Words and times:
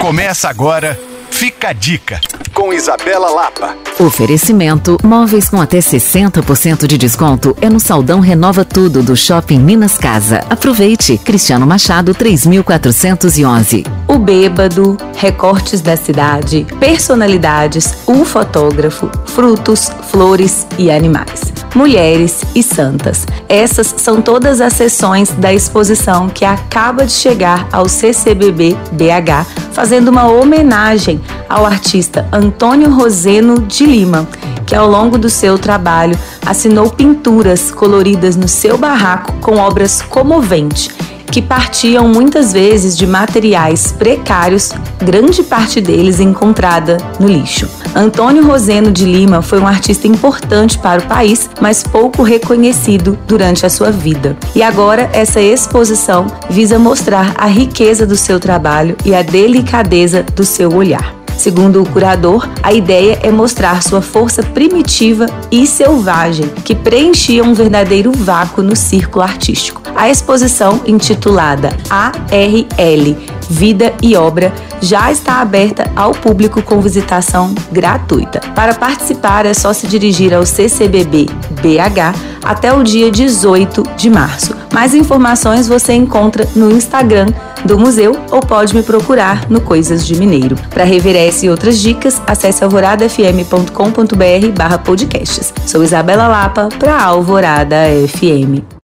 Começa 0.00 0.48
agora, 0.48 0.98
fica 1.30 1.68
a 1.68 1.72
dica, 1.74 2.18
com 2.54 2.72
Isabela 2.72 3.28
Lapa. 3.28 3.76
Oferecimento: 4.00 4.96
móveis 5.04 5.50
com 5.50 5.60
até 5.60 5.78
60% 5.78 6.86
de 6.86 6.96
desconto 6.96 7.54
é 7.60 7.68
no 7.68 7.78
Saldão 7.78 8.18
Renova 8.18 8.64
Tudo 8.64 9.02
do 9.02 9.14
Shopping 9.14 9.58
Minas 9.58 9.98
Casa. 9.98 10.42
Aproveite! 10.48 11.18
Cristiano 11.18 11.66
Machado 11.66 12.14
3411. 12.14 13.84
O 14.08 14.18
Bêbado, 14.18 14.96
Recortes 15.18 15.82
da 15.82 15.98
Cidade, 15.98 16.66
Personalidades, 16.80 17.98
um 18.08 18.24
fotógrafo, 18.24 19.10
frutos, 19.26 19.90
flores 20.10 20.66
e 20.78 20.90
animais. 20.90 21.52
Mulheres 21.74 22.40
e 22.54 22.62
Santas. 22.62 23.26
Essas 23.48 23.94
são 23.98 24.20
todas 24.20 24.60
as 24.60 24.72
sessões 24.72 25.30
da 25.30 25.52
exposição 25.52 26.28
que 26.28 26.44
acaba 26.44 27.06
de 27.06 27.12
chegar 27.12 27.68
ao 27.70 27.88
CCBB 27.88 28.76
BH, 28.92 29.46
fazendo 29.80 30.08
uma 30.08 30.30
homenagem 30.30 31.18
ao 31.48 31.64
artista 31.64 32.28
Antônio 32.30 32.90
Roseno 32.90 33.62
de 33.62 33.86
Lima, 33.86 34.28
que 34.66 34.74
ao 34.76 34.86
longo 34.86 35.16
do 35.16 35.30
seu 35.30 35.58
trabalho 35.58 36.18
assinou 36.44 36.90
pinturas 36.90 37.70
coloridas 37.70 38.36
no 38.36 38.46
seu 38.46 38.76
barraco 38.76 39.32
com 39.40 39.56
obras 39.56 40.02
comoventes 40.02 40.90
que 41.30 41.40
partiam 41.40 42.08
muitas 42.08 42.52
vezes 42.52 42.96
de 42.96 43.06
materiais 43.06 43.92
precários, 43.92 44.70
grande 44.98 45.42
parte 45.42 45.80
deles 45.80 46.20
encontrada 46.20 46.96
no 47.18 47.28
lixo. 47.28 47.68
Antônio 47.94 48.44
Roseno 48.46 48.90
de 48.90 49.04
Lima 49.04 49.42
foi 49.42 49.60
um 49.60 49.66
artista 49.66 50.06
importante 50.06 50.78
para 50.78 51.00
o 51.00 51.06
país, 51.06 51.48
mas 51.60 51.82
pouco 51.82 52.22
reconhecido 52.22 53.18
durante 53.26 53.64
a 53.64 53.70
sua 53.70 53.90
vida. 53.90 54.36
E 54.54 54.62
agora 54.62 55.08
essa 55.12 55.40
exposição 55.40 56.26
visa 56.48 56.78
mostrar 56.78 57.34
a 57.36 57.46
riqueza 57.46 58.06
do 58.06 58.16
seu 58.16 58.40
trabalho 58.40 58.96
e 59.04 59.14
a 59.14 59.22
delicadeza 59.22 60.22
do 60.22 60.44
seu 60.44 60.74
olhar. 60.74 61.19
Segundo 61.40 61.82
o 61.82 61.88
curador, 61.88 62.46
a 62.62 62.70
ideia 62.70 63.18
é 63.22 63.30
mostrar 63.30 63.82
sua 63.82 64.02
força 64.02 64.42
primitiva 64.42 65.24
e 65.50 65.66
selvagem, 65.66 66.46
que 66.66 66.74
preenchia 66.74 67.42
um 67.42 67.54
verdadeiro 67.54 68.12
vácuo 68.12 68.62
no 68.62 68.76
círculo 68.76 69.24
artístico. 69.24 69.80
A 69.96 70.10
exposição, 70.10 70.82
intitulada 70.86 71.74
ARL 71.88 73.16
Vida 73.50 73.92
e 74.00 74.16
Obra, 74.16 74.52
já 74.80 75.10
está 75.10 75.40
aberta 75.40 75.90
ao 75.96 76.12
público 76.12 76.62
com 76.62 76.80
visitação 76.80 77.52
gratuita. 77.72 78.40
Para 78.54 78.74
participar 78.74 79.44
é 79.44 79.52
só 79.52 79.72
se 79.72 79.88
dirigir 79.88 80.32
ao 80.32 80.46
CCBB 80.46 81.26
BH 81.60 82.16
até 82.44 82.72
o 82.72 82.82
dia 82.82 83.10
18 83.10 83.82
de 83.96 84.08
março. 84.08 84.54
Mais 84.72 84.94
informações 84.94 85.66
você 85.66 85.92
encontra 85.92 86.48
no 86.54 86.70
Instagram 86.70 87.26
do 87.64 87.78
museu 87.78 88.16
ou 88.30 88.40
pode 88.40 88.74
me 88.74 88.82
procurar 88.82 89.50
no 89.50 89.60
Coisas 89.60 90.06
de 90.06 90.14
Mineiro. 90.14 90.56
Para 90.70 90.84
rever 90.84 91.16
essa 91.16 91.44
e 91.44 91.50
outras 91.50 91.78
dicas, 91.78 92.22
acesse 92.26 92.62
alvoradafm.com.br 92.64 94.48
barra 94.56 94.78
podcasts. 94.78 95.52
Sou 95.66 95.82
Isabela 95.82 96.28
Lapa 96.28 96.68
para 96.78 97.02
Alvorada 97.02 97.76
FM. 98.08 98.78